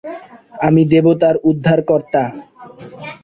[0.59, 2.23] আমি দেবতার উদ্ধারকর্তা।